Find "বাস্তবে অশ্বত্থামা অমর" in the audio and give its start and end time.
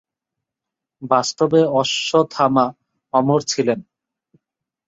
1.01-3.41